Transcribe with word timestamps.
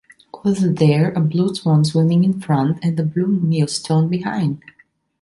Over 0.43 0.67
there, 0.69 1.11
a 1.11 1.19
blue 1.19 1.53
swan 1.53 1.85
swimming 1.85 2.23
in 2.23 2.39
front 2.41 2.79
and 2.81 2.99
a 2.99 3.03
blue 3.03 3.27
millstone 3.27 4.09
behind. 4.09 4.63